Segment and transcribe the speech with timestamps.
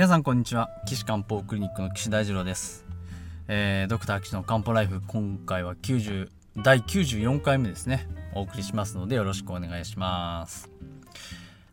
[0.00, 0.70] 皆さんこんにちは。
[0.86, 2.86] 岸漢方クリニックの岸大二郎です、
[3.48, 8.08] えー、ドクター岸の漢方ライフ今回は90第94回目ですね。
[8.34, 10.70] お送りしますのでよろしくお願いします。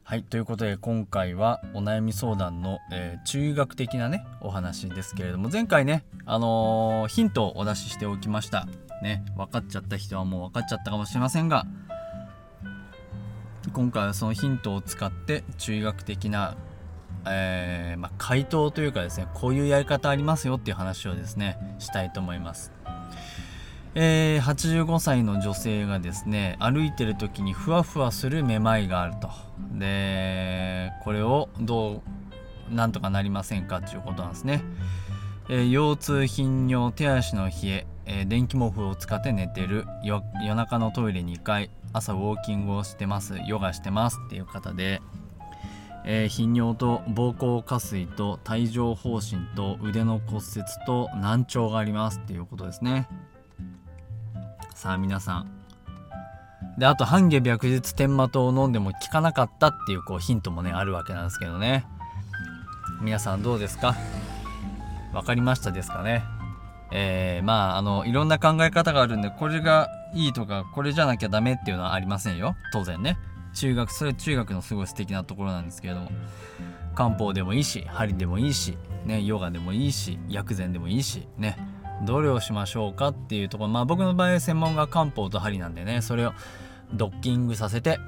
[0.04, 8.68] はいということで今回はお悩み相談の、えー、中学的なねお話ですけれども前回ねあのー、ヒントをお出ししておきました。
[9.02, 11.66] ね分かっちゃった人はもう分かっちゃったかもしれませんが
[13.72, 16.58] 今回はそのヒントを使って中学的な
[17.32, 22.72] えー、まあ、回答というかですねこういうやり方ありますよっていう話をですねしたいと思います、
[23.96, 29.30] えー、85歳の女性がですね歩いてる時にふわふわするめまいがあると。
[29.74, 32.02] でこれをど
[32.72, 34.62] うなんとかなりませんかっていうことなんですね、
[35.50, 39.86] えー、腰痛頻尿手足の冷ええー、電気毛布を使って寝てる。
[40.04, 40.24] 夜
[40.56, 43.36] 中のトイレ2回朝ウォーキングをしてます。
[43.46, 45.02] ヨガしてますっていう方で。
[46.10, 53.10] えー、頻尿と膀胱下垂と帯状疱疹と腕の骨折と難聴がありますっていうことですね。
[54.74, 55.52] さあ皆さん。
[56.78, 61.86] であと半下白日天麻湯を飲んでも効かなかったっていうこうヒントもねあるわけなんですけどね。
[63.02, 63.94] 皆さんどうですか？
[65.12, 66.24] 分かりましたですかね？
[66.92, 72.56] えー、まああのいろんな考え方があるんでこれがいいとかこれじゃなきゃダメっていうのはありませんよ。
[72.72, 73.18] 当然ね。
[73.60, 76.12] 中学それ中学のすごい素敵なところなんですけれども。
[76.96, 78.76] 漢方でもいいし針でもいいし、
[79.06, 81.56] ね、ヨガでもいいし薬膳でもいいしね
[82.08, 83.70] どれをしましょうかっていうところ。
[83.70, 86.34] まあ僕の場合専門が漢方と針なんでねそれを
[86.92, 88.00] ドッキングさせて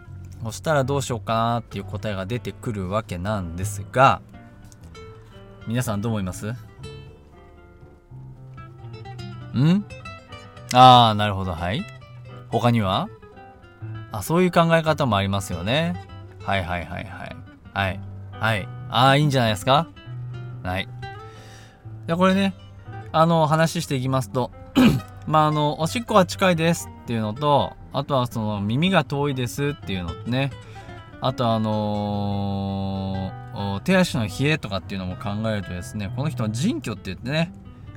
[0.43, 4.21] そしたらどうしようかなっていう答えが出てくるわけなんですが。
[5.67, 6.47] 皆さんどう思います？
[6.49, 6.55] ん？
[10.73, 11.53] ああなるほど。
[11.53, 11.85] はい。
[12.49, 13.07] 他には？
[14.11, 15.95] あ、そういう考え方もありますよね。
[16.43, 17.35] はいはいはいはい。
[17.73, 17.99] はい。
[18.31, 18.67] はい。
[18.89, 19.87] ああ、いいんじゃないですか？
[20.63, 20.87] はい。
[22.07, 22.53] で、これね、
[23.11, 24.51] あの、話していきますと、
[25.27, 30.51] まあ、あの、おしっこが近いですっていうのと、あとはその耳が遠いですっていうのとね、
[31.21, 37.51] あとあのー、手足の冷えとかっていうのも考えるとですね、この人は腎虚って言ってね、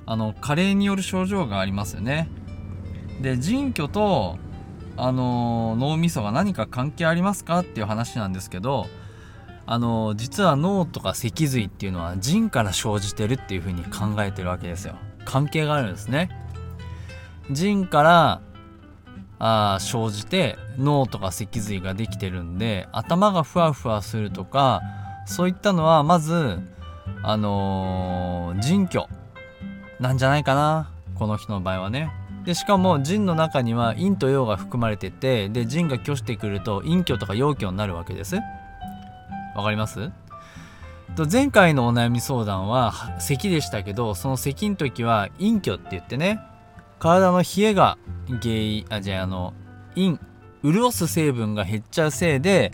[0.07, 2.29] あの、加齢による症状がありますよね。
[3.21, 4.39] で、腎虚と、
[4.97, 8.87] あの脳みそが何か関係ありますかっていう話なんですけど
[9.65, 14.97] あの実は脳とか脊髄っていうのは腎から生じてるっていうふうに考えてるわけですよ。
[15.25, 16.31] 関係があるんですね。
[17.51, 18.41] 腎から
[19.39, 24.83] あ生じて脳とか脊髄ができてるんで頭がふわふわするとか
[25.27, 26.61] そういったのはまず
[27.23, 29.07] あのー、腎虚
[30.01, 32.22] なんじゃないかなこの人の場合はね。
[32.45, 38.37] でしかも腎の中には陰と陽が含まれててで腎が虚してくると陰虚とか陽虚になるわけです。
[39.55, 40.11] わかります？
[41.31, 46.41] 前回のお悩み相談は咳でしたけどその咳の時は陰虚って言ってね
[46.99, 47.99] 体の冷えが
[48.41, 49.53] 原因あじゃああの
[49.95, 50.19] 陰
[50.65, 52.73] 潤す成分が減っちゃうせいで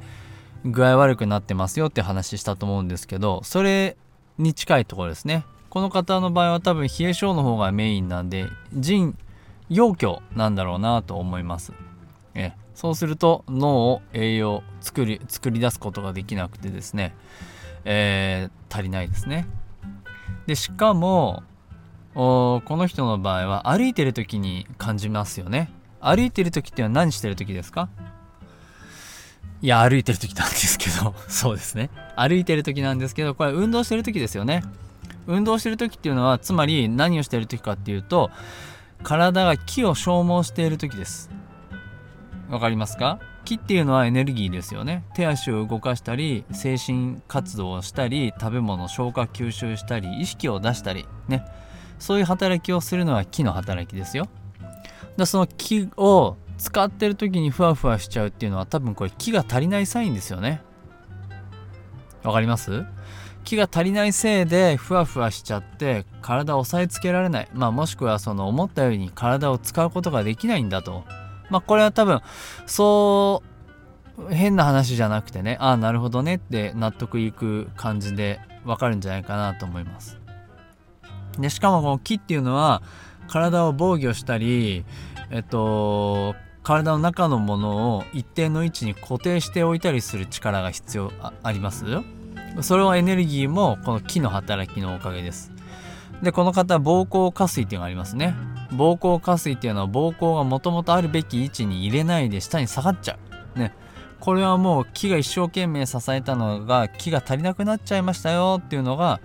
[0.65, 3.97] 具合悪くなってますよって話したと思うんですけどそれ
[4.39, 5.45] に近いところですね。
[5.69, 9.19] この方の場合は多分冷え性の方がメインなんで腎
[9.69, 11.73] 陽虚なんだろうなと思います。
[12.35, 17.15] えそうすると脳を栄養作り作り出すことができなくてですね、
[17.85, 19.47] えー、足りないですね。
[20.47, 21.43] でしかも
[22.15, 25.71] この人の場合は歩いてる時に感じますよね。
[26.01, 27.89] 歩いてる時っていうのは何してる時ですか？
[29.61, 31.15] いや歩いてる時なんですけど。
[31.29, 31.91] そうですね。
[32.17, 34.63] 歩いてる時なんですけどこれ運動してる時ですよね。
[35.27, 38.31] 運動してる時っていうのはつまり何をしてる時かっていうと
[39.03, 41.31] 体が気を消耗している時です。
[42.49, 43.21] わかりますか？
[43.45, 45.05] 気っていうのはエネルギーですよね。
[45.15, 51.45] 手足を動かしたり精神活動をしたり食べ物消化吸収したり意識を出したりね。
[51.99, 54.29] そういう働きをするのは気の働きですよ。
[55.17, 60.61] だその気を使ってる時にふわふわしちゃうっていうのは多分これ気が足りないサインですよね。
[62.23, 62.85] わかります？
[63.49, 71.05] 気が足りないせいでふわふわしちゃって体を押さえつけられない、まあ、もしくはその思ったように体を使うことができないんだと。
[71.49, 72.21] まあこれは多分
[72.67, 73.43] そ
[74.19, 80.19] う変な話じゃなくてねああなるほどねって納得いく感じでわかるんじゃないかなと思います。
[81.39, 82.83] でしかもこの気っていうのは
[83.29, 84.85] 体を防御したり
[85.31, 91.13] えっと体の中のものを一定の位置に固定しておいたりする力が必要
[91.43, 91.87] あります？
[92.63, 95.53] それはエネルギーもこの気の働きのおかげです。
[96.23, 98.35] でこの方膀胱下垂っていうのがありますね。
[98.71, 103.19] 膀胱下垂っていうのは膀胱がもともとあるべき位置に入れないで下に下がっちゃ
[103.57, 103.59] う。
[103.59, 103.75] ね。
[104.21, 109.21] これはもう木が一生懸命支えたのが木が足りなくなっちゃいましたよっていうのが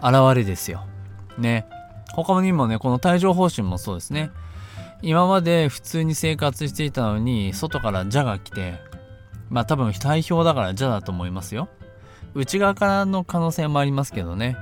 [0.00, 0.86] 現れですよ。
[1.36, 1.66] ね。
[2.12, 4.30] 他にもねこの帯状疱疹もそうですね。
[5.02, 8.74] 今まで普通に生活していたのに外から蛇が来て
[9.48, 11.68] まあ多分体表だから蛇だと思いますよ。
[12.34, 14.56] 内側からの可能性もありますけどね。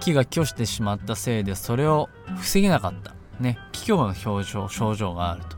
[0.00, 3.14] 木が拒してしまったせいでそれを防げなかった。
[3.40, 3.58] ね。
[3.72, 5.56] 気虚の表情症状があると。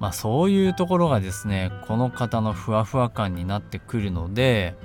[0.00, 4.76] まあそういうところがですねこの方のふわふわ感になってくるので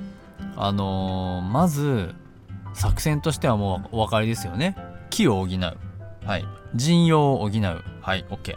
[0.56, 2.16] あのー、まず
[2.74, 4.76] 作戦としてはもうお分かりですよね。
[5.10, 5.78] 木を補う。
[6.26, 6.46] はい。
[6.76, 7.84] 陣容を補う。
[8.02, 8.26] はい。
[8.30, 8.56] OK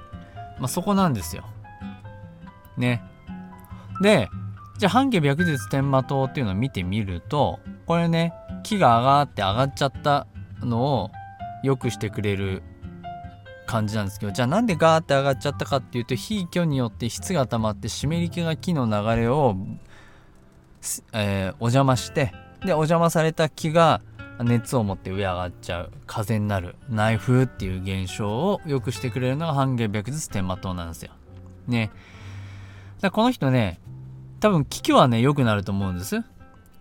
[0.59, 1.45] まあそこなんですよ。
[2.77, 3.03] ね。
[4.01, 4.29] で
[4.79, 10.27] じゃあ半径白日天馬塔っていうのを見てみるとこれね木が上がって上がっちゃった
[10.61, 11.11] のを
[11.63, 12.63] 良くしてくれる
[13.67, 19.57] 感じなんですけどじゃあなんでガーって上がっちゃったかっていうと非虚によって質が溜まって湿り気が木の流れを、
[21.13, 22.33] えー、お邪魔して
[22.65, 24.03] でお邪魔された木が
[24.45, 31.13] 熱を持って上上がっちゃう風になる内風っていう現象を良くしてくれるのが半減白日天馬塔なんですよ。
[31.67, 31.91] ね。
[33.01, 33.81] だこの人ね
[34.41, 36.23] 多分気虚はね良くなると思うんです。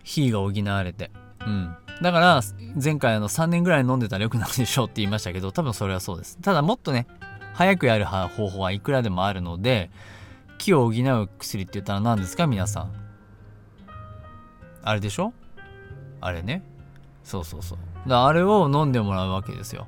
[0.02, 1.10] 火が補われて。
[1.40, 1.74] うん。
[2.02, 2.40] だから
[2.82, 6.38] 前回あの3年ぐらい飲んでたら良くなるでしょうって言いましたけど多分それはそうです。
[6.38, 7.06] ただもっとね
[7.54, 9.90] 早くやる方法はいくらでもあるので
[10.58, 12.92] 気を補う薬って言ったら何ですか皆さん？
[14.82, 15.32] あれでしょ？
[16.20, 16.62] あれね。
[17.24, 17.78] そうそうそう。
[18.08, 19.86] だあれを飲んでもらうわけですよ。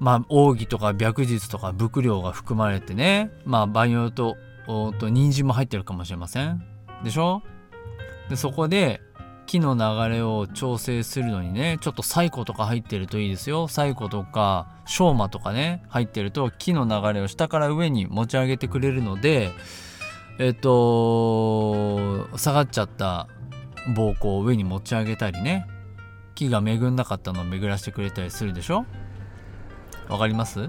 [0.00, 4.36] まあ、奥義とか白日とか伏量が含まれてね、まあ、場合によると、
[4.68, 6.62] おと人参も入ってるかもしれません。
[7.02, 7.42] でしょ？
[8.28, 9.00] で、そこで、
[9.46, 13.66] 木の流れを調整するのにね、ちょっとサイコとか入ってるといいですよ。
[13.66, 19.50] サイコとか、ショーマとかね、入ってると、木の流れを下から上に持ち上げてくれるので、
[20.38, 23.26] えっと、下がっちゃった
[23.96, 25.66] 膀胱を上に持ち上げたりね、
[26.34, 28.84] 木が恵んなかったのを巡らしてくれたりするでしょ？
[30.08, 30.68] わかります？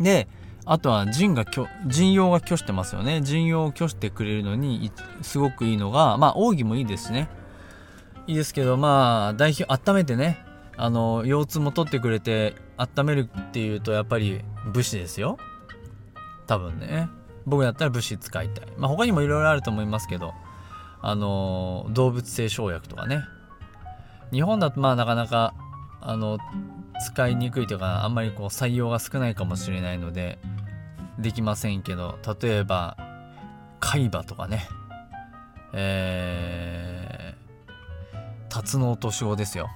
[0.00, 0.26] で
[0.64, 1.44] あとは陣が
[1.86, 3.20] 陣用が拒してますよね。
[3.22, 4.92] 陣用を拒してくれるのに
[5.22, 7.28] すごくいいのがまあ奥義もいいですね。
[8.26, 10.44] いいですけどまあ代表温めてね
[10.76, 14.42] あの腰痛も取ってくれて温めるっていうとやっぱり
[14.72, 15.38] 武士ですよ。
[16.46, 17.08] 多分ね。
[17.44, 18.66] 僕だったら武士使いたい。
[18.76, 20.32] まあ他にもいろいろあると思いますけど
[21.00, 23.24] あの動物性生薬とかね。
[24.30, 25.54] 日本だとまあなかなか
[26.00, 26.38] あの
[27.02, 30.38] 使いにくいというかあんまりこう採用が少ないかもしれないので
[31.18, 32.96] できませんけど例えば
[33.80, 34.68] 海馬とかね。
[35.74, 38.18] えー、
[38.48, 39.70] タツノオトシゴですよ。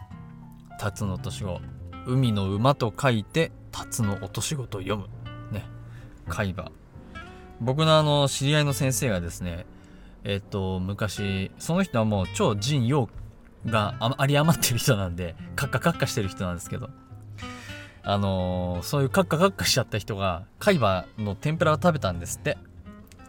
[0.79, 1.61] タツノオトシゴ
[2.07, 5.09] 海の馬と書いてタツノオトシゴと読む。
[5.51, 5.65] ね。
[6.29, 6.71] 海馬。
[7.61, 9.67] 僕のあの知り合いの先生がですね
[10.23, 13.09] えっと昔その人はもう超人陽
[13.67, 16.89] があり余ってる人なんで、カッカカッカしてる人なんですけど、
[18.09, 22.57] あのー、そういうカッカカッカしちゃった人が、海馬の天ぷらを食べたんですって。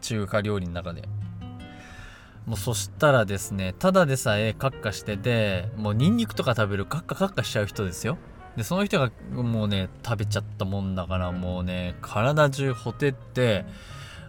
[0.02, 1.02] 中華料理の中で。
[2.46, 8.20] もうそしたらですね、ただでさえカッカしてて、もうニンニクとか食べるカッカカッカしちゃう人ですよ。
[8.56, 13.66] で、その人がもうね、食べちゃったもんだからもうね、体中ほてって、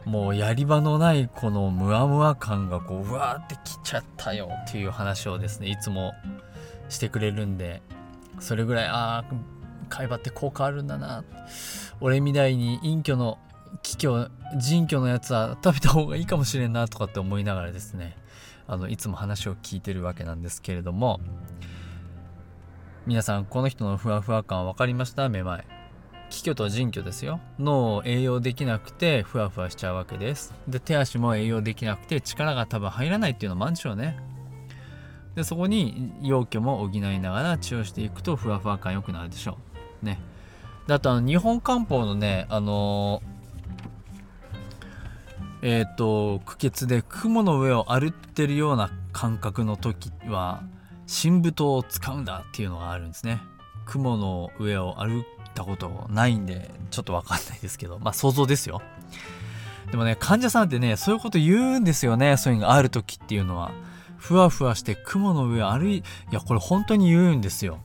[0.08, 6.14] もうやり場のないこのムワムワ感がこううわーってきちゃったよっていう話をですねいつも
[6.88, 7.82] してくれるんで
[8.40, 9.24] それぐらいああ
[9.88, 11.24] 会話って効果あるんだな。
[12.00, 13.38] 俺みたいに隠居の
[13.82, 18.16] 気虚人居のやつは食べた方がいいかもしれんなとかって思いながらですね。
[18.66, 21.20] あのいつも話を聞いてるわけなんですけれども。
[23.06, 25.30] 皆さんこの人のふわふわ感分かりました？
[25.30, 25.64] めまい。
[26.28, 27.40] 気虚と人虚ですよ。
[27.58, 30.52] 脳を栄養できなくてふわふわしちゃうわけです。
[30.68, 34.18] で手足も栄養できなくて力が多分入らないっていうのもあるんでしょうね。
[35.34, 39.56] でそこに陽虚も補いながら治療していくとふわふわ感良くなるでしょう。
[40.02, 40.20] ね。
[40.86, 50.62] であとあの日本漢方のねあのー、えっ、ー、と苦血で雲の上を歩ってるような感覚の時は
[51.06, 53.40] 神武刀を使うんだっていうのがあるんですね。
[53.86, 55.24] 雲の上を歩っ
[55.54, 57.98] たことないんでちょっとわかんないですけど。
[57.98, 58.80] まあ想像ですよ。
[59.90, 62.36] でもね患者さんってねそういうこと言うんですよね。
[62.36, 63.72] そういうのがある時っていうのは。
[64.18, 66.02] ふわふわして雲の上歩いい
[66.32, 67.78] やこれ本当に言うんですよ。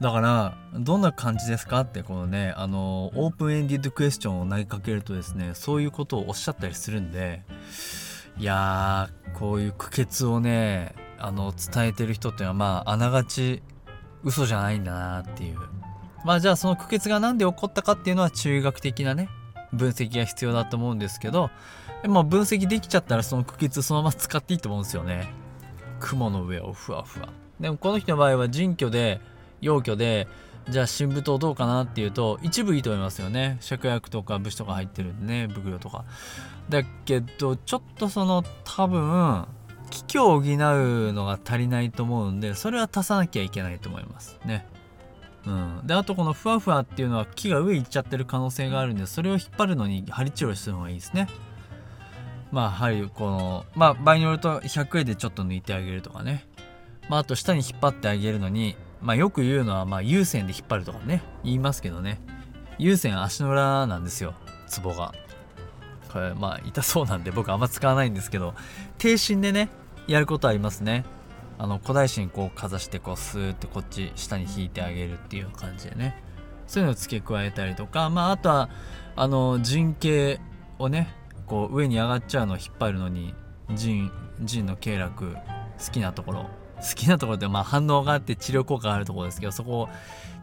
[0.00, 7.42] だからどんな感じですかってこのねあのオープンエンディッドクエスチョンを投げかけるとですねそういうことをおっしゃったりするんで
[8.38, 13.62] いやーこういう苦血をねあの伝えてる人っていうのはまああながち
[14.22, 15.58] 嘘じゃないんだなっていう。
[16.24, 19.28] まあじゃあその苦血が何で起こったかっていうのは中学的なね
[19.72, 21.50] 分析が必要だと思うんですけど
[22.02, 25.28] でも分析できちゃったらその苦血そのまま使っていいと思うんですよね。
[26.00, 27.28] 雲の上をふわふわ。
[27.60, 29.20] でもこの人の場合は人居で
[29.60, 30.28] 陽居で
[30.68, 33.58] じゃあ新武刀どうかなっていうと一部いいと思いますよね。
[33.60, 36.04] 芍薬とか武士とか入ってるんでね袋とか。
[36.68, 39.46] だけどちょっとその多分
[39.90, 44.66] 気虚を補うのが足りないと思うんでそれは足さなきゃいけないと思いますね。
[45.46, 51.28] うん、であとこのふわふわっていうのは木が上行っちゃってる可能性があるんでそれを引っ張るのに針治療するのがいいですね。
[52.50, 56.44] まあ針このまあ場合によると100円でちょっと抜いてあげるとかね。
[57.08, 58.74] まああと下に引っ張ってあげるのに
[59.06, 62.20] まあよく言うのはまあ有線で引っ張るとかね言いますけどね。
[62.76, 64.34] 有線足の裏なんですよ
[64.66, 65.14] ツボが。
[66.12, 68.54] これまあ痛そうなんで僕あんま使わないんですけど
[68.98, 69.68] 低心でね
[70.08, 71.04] やることありますね。
[71.56, 76.20] あの古代神こうかざしてこうスーってこっち下に引いてあげるっていう感じでね。
[76.66, 78.68] そういうのを付け加えたりとかまああとは
[79.14, 80.40] あの陣形
[80.80, 81.14] をね
[81.46, 83.36] こう上に上がっちゃうのを引っ張るのに
[83.72, 84.10] 陣
[84.40, 89.88] 陣の経絡好きなところ好きなところってまあ反応があって治療効果があるところですけどそこを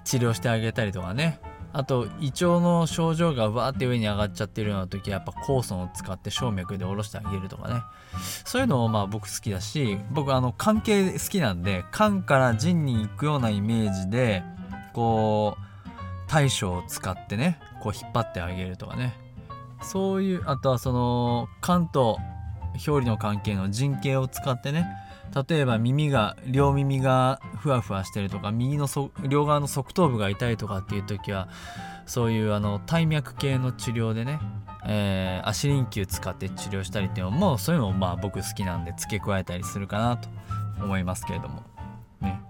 [0.03, 1.39] 治療してあげたりとかね。
[1.75, 7.81] あと胃腸の症状がわーって上に上がっちゃってるような時はやっぱ酵素を使って静脈で下ろしてあげるとかね。
[8.45, 14.43] そういうのをまあ僕好きだし僕あの関係好きなんで肝から腎に行くようなイメージで
[14.93, 15.89] こう
[16.27, 19.17] 対処を使ってねこう引っ張ってあげるとかね。
[19.81, 22.19] そういうあとはその肝と
[22.73, 24.87] 表裏の関係の陣形を使ってね
[25.33, 28.87] 例えば耳が両耳がふわふわしてるとか右の
[29.27, 31.49] 両側の側頭部が痛いとかっていう時は
[32.05, 34.39] そういうあの体脈系の治療でね、
[34.85, 40.29] えー、足輪球使って治療したりっていうのもそういうのもまあ僕好きなんで付け加えたりするかなと
[40.83, 41.63] 思いますけれども。
[42.21, 42.41] ね、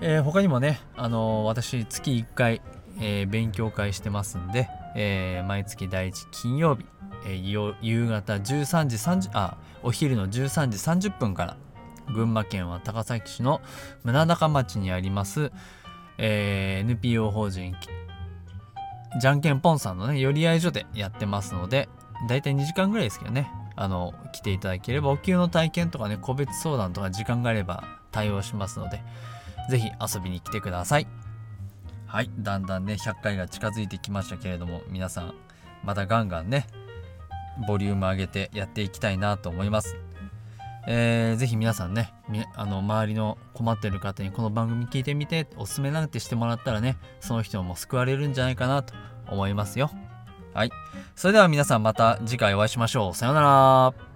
[0.00, 2.62] えー、他にもね、あのー、私月1回、
[2.98, 6.84] えー、勉強会してますんで、えー、毎月第1金曜日、
[7.26, 11.56] えー、夕方13時30あお昼の13時30分から
[12.12, 13.60] 群馬県は高崎市の
[14.02, 15.52] 村中町にあります、
[16.18, 17.74] えー、NPO 法人
[19.20, 21.88] じゃんけんぽんさんのね寄り合い所でやってますので
[22.28, 29.02] だいたい2時間ぐらいですけどねあの来ていただければお給の体験とかね個別相談とか時間があれば対応しますので
[29.70, 31.23] 是非遊びに来てください。
[32.14, 35.34] はいだんだんね100回が近づいてきましたけれども皆さん
[35.82, 36.68] またガンガンね
[37.66, 39.96] ボリューム上げてやっていきたいなと思います。
[40.86, 42.14] えー、ぜひ皆さんね
[42.54, 48.94] あの周りの困ってる方にこの番組聞いてみておすすめなんてしてもらったらねその人も救われるんじゃないかなと
[49.28, 49.90] 思いますよ。
[50.52, 50.70] はい。
[51.16, 53.14] それでは皆さんまた次回お会いしましょう。
[53.16, 54.13] さようなら。